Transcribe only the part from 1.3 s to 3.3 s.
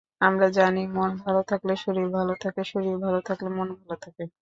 থাকলে শরীর ভালো থাকে, শরীর ভালো